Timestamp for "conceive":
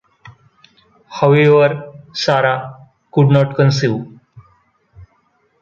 3.55-4.03